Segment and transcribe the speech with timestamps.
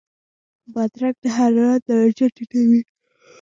[0.73, 2.81] بادرنګ د حرارت درجه ټیټوي.